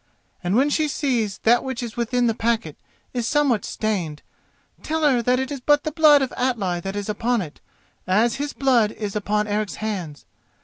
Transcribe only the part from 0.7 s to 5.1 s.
she sees that which is within the packet is somewhat stained, tell